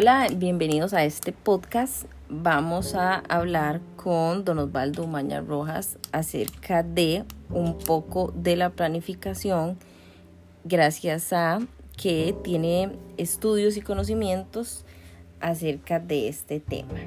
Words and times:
Hola, 0.00 0.28
bienvenidos 0.32 0.94
a 0.94 1.04
este 1.04 1.32
podcast. 1.32 2.04
Vamos 2.28 2.94
a 2.94 3.16
hablar 3.16 3.80
con 3.96 4.44
don 4.44 4.60
Osvaldo 4.60 5.08
Maña 5.08 5.40
Rojas 5.40 5.98
acerca 6.12 6.84
de 6.84 7.24
un 7.50 7.76
poco 7.78 8.32
de 8.36 8.54
la 8.54 8.70
planificación 8.70 9.76
gracias 10.62 11.32
a 11.32 11.58
que 12.00 12.32
tiene 12.44 12.92
estudios 13.16 13.76
y 13.76 13.80
conocimientos 13.80 14.84
acerca 15.40 15.98
de 15.98 16.28
este 16.28 16.60
tema. 16.60 17.00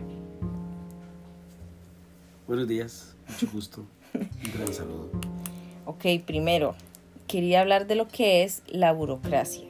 Buenos 2.45 2.67
días, 2.67 3.15
mucho 3.25 3.47
gusto. 3.53 3.85
Un 4.13 4.51
gran 4.53 4.73
saludo. 4.73 5.09
Ok, 5.85 6.07
primero, 6.25 6.75
quería 7.25 7.61
hablar 7.61 7.87
de 7.87 7.95
lo 7.95 8.09
que 8.09 8.43
es 8.43 8.63
la 8.67 8.91
burocracia. 8.91 9.65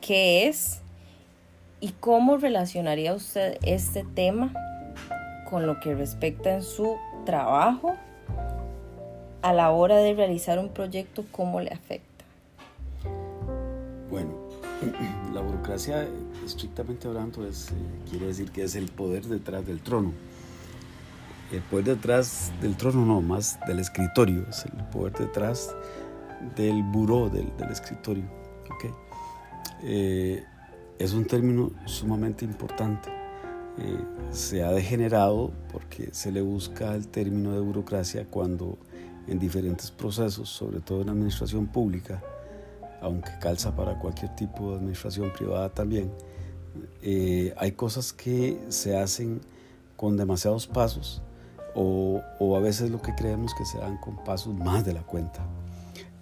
¿Qué 0.00 0.48
es 0.48 0.80
y 1.80 1.90
cómo 2.00 2.36
relacionaría 2.38 3.14
usted 3.14 3.58
este 3.62 4.04
tema 4.04 4.52
con 5.48 5.66
lo 5.66 5.78
que 5.80 5.94
respecta 5.94 6.54
en 6.54 6.62
su 6.62 6.96
trabajo 7.24 7.94
a 9.42 9.52
la 9.52 9.70
hora 9.70 9.96
de 9.96 10.14
realizar 10.14 10.58
un 10.58 10.70
proyecto? 10.70 11.24
¿Cómo 11.30 11.60
le 11.60 11.70
afecta? 11.70 12.24
Bueno, 14.10 14.32
la 15.32 15.40
burocracia, 15.40 16.08
estrictamente 16.44 17.06
hablando, 17.08 17.46
es, 17.46 17.70
eh, 17.70 17.74
quiere 18.10 18.26
decir 18.26 18.50
que 18.50 18.64
es 18.64 18.74
el 18.74 18.88
poder 18.88 19.24
detrás 19.24 19.66
del 19.66 19.80
trono. 19.80 20.12
El 21.52 21.60
poder 21.62 21.84
detrás 21.84 22.52
del 22.60 22.76
trono, 22.76 23.04
no, 23.04 23.20
más 23.20 23.60
del 23.68 23.78
escritorio, 23.78 24.46
es 24.48 24.64
el 24.64 24.84
poder 24.86 25.12
detrás 25.12 25.74
del 26.56 26.82
buró 26.82 27.28
del, 27.28 27.52
escritorio. 27.70 28.24
¿okay? 28.74 28.90
Eh, 29.84 30.44
es 30.98 31.12
un 31.12 31.24
término 31.24 31.72
sumamente 31.84 32.44
importante. 32.44 33.10
Eh, 33.78 33.98
se 34.30 34.62
ha 34.62 34.70
degenerado 34.70 35.52
porque 35.72 36.08
se 36.12 36.32
le 36.32 36.40
busca 36.40 36.94
el 36.94 37.08
término 37.08 37.52
de 37.52 37.60
burocracia 37.60 38.24
cuando 38.24 38.78
en 39.26 39.38
diferentes 39.38 39.90
procesos, 39.90 40.48
sobre 40.48 40.80
todo 40.80 41.00
en 41.00 41.06
la 41.06 41.12
administración 41.12 41.66
pública, 41.66 42.22
aunque 43.02 43.30
calza 43.40 43.74
para 43.76 43.98
cualquier 43.98 44.34
tipo 44.34 44.70
de 44.70 44.76
administración 44.78 45.32
privada 45.32 45.68
también, 45.68 46.10
eh, 47.02 47.54
hay 47.56 47.72
cosas 47.72 48.12
que 48.12 48.58
se 48.68 48.96
hacen 48.96 49.40
con 49.96 50.16
demasiados 50.16 50.66
pasos 50.66 51.22
o, 51.74 52.22
o, 52.38 52.56
a 52.56 52.60
veces 52.60 52.90
lo 52.90 53.02
que 53.02 53.14
creemos 53.14 53.54
que 53.54 53.64
se 53.64 53.78
dan 53.78 53.98
con 53.98 54.22
pasos 54.24 54.54
más 54.54 54.84
de 54.84 54.94
la 54.94 55.02
cuenta. 55.02 55.46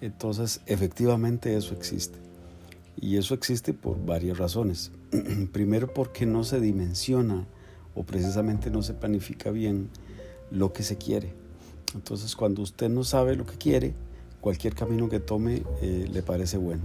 Entonces, 0.01 0.61
efectivamente 0.65 1.55
eso 1.55 1.73
existe. 1.73 2.24
Y 2.99 3.17
eso 3.17 3.33
existe 3.33 3.73
por 3.73 4.03
varias 4.05 4.37
razones. 4.37 4.91
Primero 5.51 5.93
porque 5.93 6.25
no 6.25 6.43
se 6.43 6.59
dimensiona 6.59 7.45
o 7.93 8.03
precisamente 8.03 8.69
no 8.69 8.81
se 8.81 8.93
planifica 8.93 9.51
bien 9.51 9.89
lo 10.51 10.73
que 10.73 10.83
se 10.83 10.97
quiere. 10.97 11.33
Entonces, 11.93 12.35
cuando 12.35 12.61
usted 12.61 12.89
no 12.89 13.03
sabe 13.03 13.35
lo 13.35 13.45
que 13.45 13.57
quiere, 13.57 13.93
cualquier 14.41 14.75
camino 14.75 15.09
que 15.09 15.19
tome 15.19 15.63
eh, 15.81 16.07
le 16.11 16.21
parece 16.21 16.57
bueno. 16.57 16.83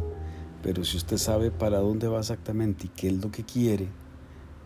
Pero 0.62 0.84
si 0.84 0.96
usted 0.96 1.16
sabe 1.16 1.50
para 1.50 1.78
dónde 1.78 2.06
va 2.06 2.20
exactamente 2.20 2.86
y 2.86 2.88
qué 2.90 3.08
es 3.08 3.14
lo 3.14 3.30
que 3.30 3.44
quiere, 3.44 3.88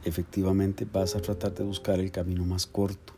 efectivamente 0.05 0.87
vas 0.91 1.17
a 1.17 1.21
tratar 1.21 1.55
de 1.55 1.65
buscar 1.65 1.99
el 1.99 2.11
camino 2.11 2.45
más 2.45 2.67
corto. 2.67 3.15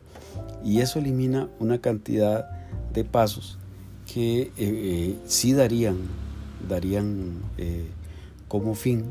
Y 0.64 0.80
eso 0.80 0.98
elimina 0.98 1.48
una 1.58 1.80
cantidad 1.80 2.48
de 2.92 3.04
pasos 3.04 3.58
que 4.12 4.42
eh, 4.42 4.52
eh, 4.58 5.18
sí 5.26 5.52
darían, 5.52 5.96
darían 6.68 7.40
como 8.48 8.74
fin 8.74 9.04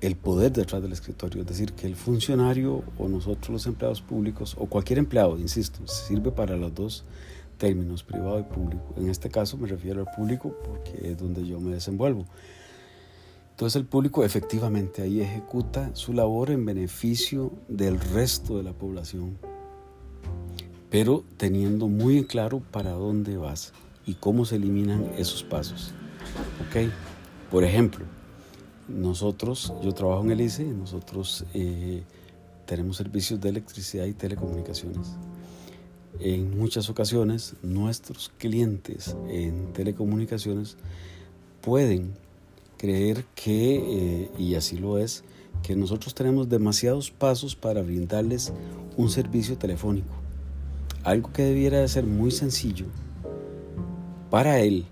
el 0.00 0.16
poder 0.16 0.52
detrás 0.52 0.82
del 0.82 0.92
escritorio, 0.92 1.40
es 1.40 1.46
decir, 1.46 1.72
que 1.72 1.86
el 1.86 1.96
funcionario 1.96 2.84
o 2.98 3.08
nosotros 3.08 3.50
los 3.50 3.66
empleados 3.66 4.02
públicos 4.02 4.54
o 4.58 4.66
cualquier 4.66 4.98
empleado, 4.98 5.38
insisto, 5.38 5.86
sirve 5.86 6.30
para 6.30 6.56
los 6.56 6.74
dos 6.74 7.04
términos, 7.56 8.02
privado 8.02 8.38
y 8.38 8.42
público. 8.42 8.94
En 8.96 9.08
este 9.08 9.30
caso 9.30 9.56
me 9.56 9.66
refiero 9.66 10.00
al 10.00 10.14
público 10.14 10.54
porque 10.64 11.12
es 11.12 11.18
donde 11.18 11.46
yo 11.46 11.58
me 11.60 11.72
desenvuelvo. 11.72 12.26
Entonces 13.50 13.76
el 13.76 13.86
público 13.86 14.22
efectivamente 14.22 15.00
ahí 15.00 15.22
ejecuta 15.22 15.90
su 15.94 16.12
labor 16.12 16.50
en 16.50 16.66
beneficio 16.66 17.52
del 17.68 17.98
resto 17.98 18.58
de 18.58 18.62
la 18.62 18.74
población, 18.74 19.38
pero 20.90 21.24
teniendo 21.38 21.88
muy 21.88 22.24
claro 22.26 22.60
para 22.70 22.90
dónde 22.90 23.38
vas 23.38 23.72
y 24.04 24.14
cómo 24.14 24.44
se 24.44 24.56
eliminan 24.56 25.10
esos 25.16 25.42
pasos. 25.42 25.94
¿Ok? 26.68 26.90
Por 27.50 27.64
ejemplo, 27.64 28.04
nosotros, 28.88 29.72
yo 29.82 29.92
trabajo 29.92 30.24
en 30.24 30.32
el 30.32 30.40
ICE, 30.40 30.64
nosotros 30.64 31.44
eh, 31.54 32.02
tenemos 32.66 32.96
servicios 32.96 33.40
de 33.40 33.48
electricidad 33.48 34.04
y 34.04 34.12
telecomunicaciones. 34.12 35.16
En 36.18 36.58
muchas 36.58 36.88
ocasiones 36.88 37.54
nuestros 37.62 38.32
clientes 38.38 39.16
en 39.28 39.72
telecomunicaciones 39.72 40.76
pueden 41.60 42.14
creer 42.78 43.24
que, 43.34 43.76
eh, 43.76 44.30
y 44.38 44.54
así 44.54 44.78
lo 44.78 44.98
es, 44.98 45.24
que 45.62 45.76
nosotros 45.76 46.14
tenemos 46.14 46.48
demasiados 46.48 47.10
pasos 47.10 47.56
para 47.56 47.82
brindarles 47.82 48.52
un 48.96 49.10
servicio 49.10 49.56
telefónico. 49.58 50.14
Algo 51.02 51.32
que 51.32 51.42
debiera 51.42 51.80
de 51.80 51.88
ser 51.88 52.04
muy 52.04 52.30
sencillo 52.30 52.86
para 54.30 54.58
él. 54.60 54.86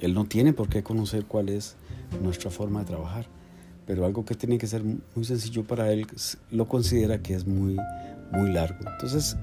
Él 0.00 0.14
no 0.14 0.24
tiene 0.24 0.52
por 0.52 0.68
qué 0.68 0.82
conocer 0.82 1.26
cuál 1.26 1.48
es 1.48 1.76
nuestra 2.22 2.50
forma 2.50 2.80
de 2.80 2.86
trabajar, 2.86 3.26
pero 3.86 4.04
algo 4.04 4.24
que 4.24 4.34
tiene 4.34 4.58
que 4.58 4.66
ser 4.66 4.82
muy 4.82 5.24
sencillo 5.24 5.64
para 5.64 5.92
él 5.92 6.06
lo 6.50 6.66
considera 6.68 7.22
que 7.22 7.34
es 7.34 7.46
muy, 7.46 7.76
muy 8.32 8.52
largo. 8.52 8.78
Entonces, 8.92 9.36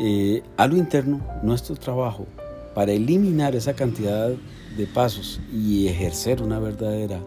eh, 0.00 0.42
a 0.56 0.66
lo 0.66 0.76
interno, 0.76 1.20
nuestro 1.42 1.76
trabajo 1.76 2.26
para 2.74 2.92
eliminar 2.92 3.56
esa 3.56 3.74
cantidad 3.74 4.30
de 4.76 4.86
pasos 4.86 5.40
y 5.52 5.88
ejercer 5.88 6.42
una 6.42 6.58
verdadera 6.58 7.20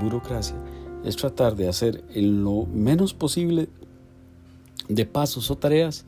burocracia 0.00 0.54
es 1.04 1.16
tratar 1.16 1.56
de 1.56 1.68
hacer 1.68 2.04
lo 2.14 2.66
menos 2.66 3.14
posible 3.14 3.68
de 4.88 5.04
pasos 5.04 5.50
o 5.50 5.56
tareas 5.56 6.04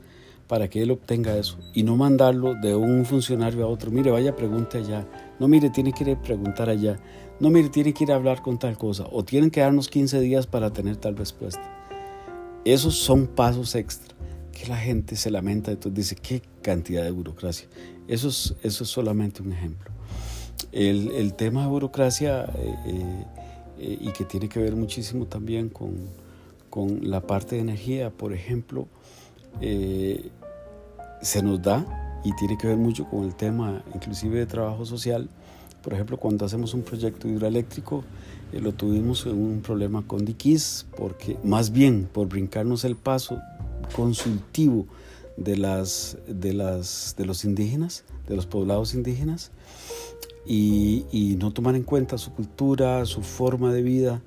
para 0.51 0.67
que 0.67 0.83
él 0.83 0.91
obtenga 0.91 1.37
eso 1.37 1.57
y 1.73 1.83
no 1.83 1.95
mandarlo 1.95 2.55
de 2.55 2.75
un 2.75 3.05
funcionario 3.05 3.63
a 3.63 3.67
otro. 3.67 3.89
Mire, 3.89 4.11
vaya, 4.11 4.35
pregunte 4.35 4.79
allá. 4.79 5.07
No, 5.39 5.47
mire, 5.47 5.69
tiene 5.69 5.93
que 5.93 6.03
ir 6.03 6.11
a 6.11 6.21
preguntar 6.21 6.69
allá. 6.69 6.99
No, 7.39 7.49
mire, 7.49 7.69
tiene 7.69 7.93
que 7.93 8.03
ir 8.03 8.11
a 8.11 8.15
hablar 8.15 8.41
con 8.41 8.59
tal 8.59 8.77
cosa. 8.77 9.05
O 9.11 9.23
tienen 9.23 9.49
que 9.49 9.61
darnos 9.61 9.87
15 9.87 10.19
días 10.19 10.47
para 10.47 10.73
tener 10.73 10.97
tal 10.97 11.15
respuesta. 11.15 11.63
Esos 12.65 12.95
son 12.95 13.27
pasos 13.27 13.75
extra 13.75 14.11
la 14.67 14.77
gente 14.77 15.15
se 15.15 15.31
lamenta, 15.31 15.71
entonces 15.71 15.95
dice, 15.95 16.15
qué 16.15 16.41
cantidad 16.61 17.03
de 17.03 17.11
burocracia. 17.11 17.67
Eso 18.07 18.29
es, 18.29 18.55
eso 18.63 18.83
es 18.83 18.89
solamente 18.89 19.41
un 19.41 19.53
ejemplo. 19.53 19.91
El, 20.71 21.11
el 21.11 21.33
tema 21.33 21.63
de 21.63 21.67
burocracia 21.67 22.43
eh, 22.43 22.75
eh, 22.85 23.25
eh, 23.79 23.97
y 24.01 24.11
que 24.11 24.25
tiene 24.25 24.47
que 24.47 24.59
ver 24.59 24.75
muchísimo 24.75 25.25
también 25.25 25.69
con, 25.69 25.95
con 26.69 27.09
la 27.09 27.21
parte 27.21 27.55
de 27.55 27.61
energía, 27.61 28.09
por 28.11 28.33
ejemplo, 28.33 28.87
se 31.21 31.41
nos 31.41 31.61
da 31.61 31.85
y 32.23 32.35
tiene 32.35 32.57
que 32.57 32.67
ver 32.67 32.77
mucho 32.77 33.05
con 33.05 33.23
el 33.23 33.35
tema 33.35 33.83
inclusive 33.93 34.39
de 34.39 34.45
trabajo 34.45 34.85
social. 34.85 35.29
Por 35.81 35.93
ejemplo, 35.93 36.17
cuando 36.17 36.45
hacemos 36.45 36.73
un 36.73 36.83
proyecto 36.83 37.27
hidroeléctrico, 37.27 38.03
lo 38.53 38.73
tuvimos 38.73 39.25
en 39.25 39.33
un 39.33 39.61
problema 39.61 40.03
con 40.05 40.25
Diquis, 40.25 40.85
porque 40.97 41.37
más 41.43 41.71
bien 41.71 42.07
por 42.11 42.27
brincarnos 42.27 42.83
el 42.83 42.95
paso 42.95 43.39
consultivo 43.95 44.85
de, 45.37 45.57
las, 45.57 46.17
de, 46.27 46.53
las, 46.53 47.15
de 47.17 47.25
los 47.25 47.45
indígenas, 47.45 48.03
de 48.27 48.35
los 48.35 48.45
poblados 48.45 48.93
indígenas, 48.93 49.51
y, 50.45 51.35
no 51.39 51.51
tomar 51.51 51.75
en 51.75 51.83
cuenta 51.83 52.17
su 52.17 52.33
cultura, 52.33 53.05
su 53.05 53.21
forma 53.21 53.71
de 53.71 53.81
vida 53.81 54.21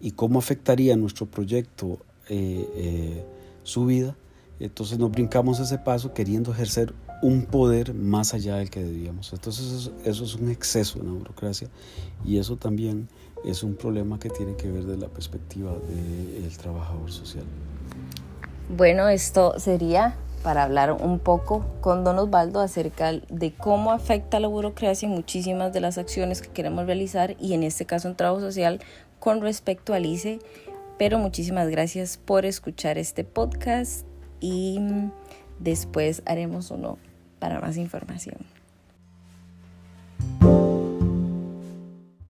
y 0.00 0.12
cómo 0.12 0.38
afectaría 0.38 0.96
nuestro 0.96 1.26
proyecto 1.26 1.98
eh, 2.28 2.68
eh, 2.74 3.24
su 3.62 3.86
vida. 3.86 4.16
Entonces 4.60 4.98
nos 4.98 5.10
brincamos 5.10 5.60
ese 5.60 5.78
paso 5.78 6.12
queriendo 6.12 6.52
ejercer 6.52 6.94
un 7.22 7.46
poder 7.46 7.94
más 7.94 8.34
allá 8.34 8.56
del 8.56 8.70
que 8.70 8.82
debíamos. 8.82 9.32
Entonces 9.32 9.72
eso, 9.72 9.92
eso 10.04 10.24
es 10.24 10.34
un 10.34 10.50
exceso 10.50 10.98
en 10.98 11.06
la 11.06 11.12
burocracia 11.12 11.68
y 12.24 12.38
eso 12.38 12.56
también 12.56 13.08
es 13.44 13.62
un 13.62 13.74
problema 13.74 14.18
que 14.18 14.30
tiene 14.30 14.56
que 14.56 14.70
ver 14.70 14.84
desde 14.84 15.00
la 15.00 15.08
perspectiva 15.08 15.72
del 15.72 16.56
trabajador 16.56 17.10
social. 17.10 17.44
Bueno, 18.76 19.08
esto 19.08 19.58
sería 19.58 20.16
para 20.42 20.62
hablar 20.62 20.92
un 20.92 21.18
poco 21.18 21.64
con 21.80 22.04
don 22.04 22.18
Osvaldo 22.18 22.60
acerca 22.60 23.12
de 23.12 23.54
cómo 23.54 23.92
afecta 23.92 24.40
la 24.40 24.48
burocracia 24.48 25.06
en 25.06 25.14
muchísimas 25.14 25.72
de 25.72 25.80
las 25.80 25.98
acciones 25.98 26.42
que 26.42 26.48
queremos 26.48 26.86
realizar 26.86 27.36
y 27.40 27.54
en 27.54 27.62
este 27.62 27.86
caso 27.86 28.08
un 28.08 28.14
trabajo 28.14 28.40
social 28.40 28.80
con 29.18 29.40
respecto 29.40 29.94
al 29.94 30.06
ICE. 30.06 30.40
Pero 30.98 31.18
muchísimas 31.18 31.68
gracias 31.68 32.18
por 32.18 32.46
escuchar 32.46 32.98
este 32.98 33.24
podcast 33.24 34.06
y 34.44 34.78
después 35.58 36.22
haremos 36.26 36.70
uno 36.70 36.98
para 37.38 37.60
más 37.60 37.78
información. 37.78 38.36